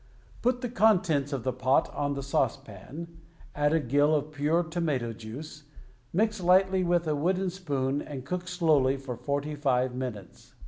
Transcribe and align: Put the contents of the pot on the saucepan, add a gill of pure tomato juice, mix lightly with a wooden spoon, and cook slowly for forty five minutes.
Put 0.41 0.61
the 0.61 0.69
contents 0.69 1.31
of 1.31 1.43
the 1.43 1.53
pot 1.53 1.93
on 1.93 2.15
the 2.15 2.23
saucepan, 2.23 3.19
add 3.53 3.71
a 3.71 3.79
gill 3.79 4.15
of 4.15 4.31
pure 4.31 4.63
tomato 4.63 5.13
juice, 5.13 5.65
mix 6.11 6.41
lightly 6.41 6.83
with 6.83 7.07
a 7.07 7.15
wooden 7.15 7.51
spoon, 7.51 8.01
and 8.01 8.25
cook 8.25 8.47
slowly 8.47 8.97
for 8.97 9.15
forty 9.15 9.53
five 9.53 9.93
minutes. 9.93 10.55